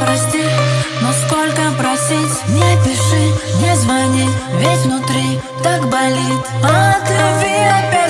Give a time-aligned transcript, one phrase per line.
[0.00, 0.44] прости
[1.00, 2.48] Но сколько просить?
[2.48, 3.24] Не пиши,
[3.60, 4.28] не звони
[4.58, 6.40] Ведь внутри так болит.
[6.62, 8.01] От любви опять.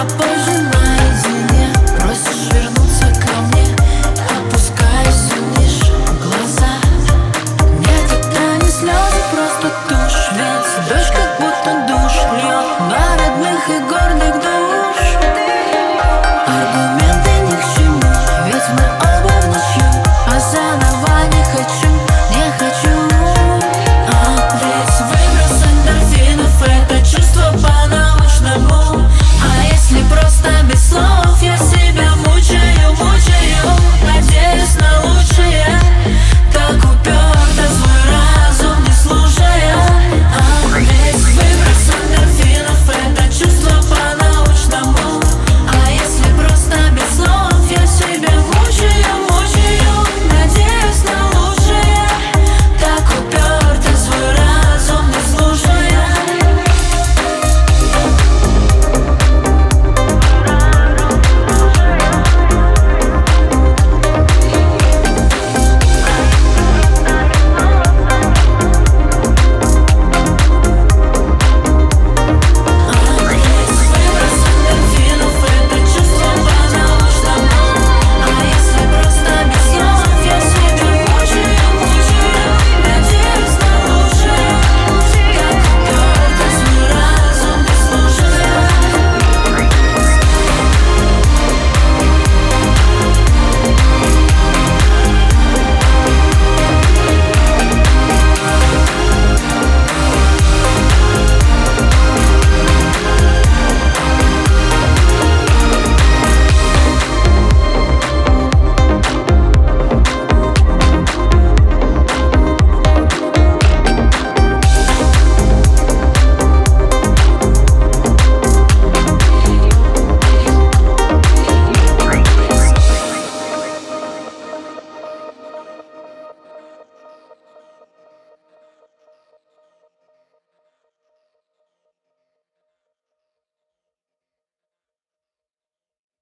[0.00, 0.39] my bush.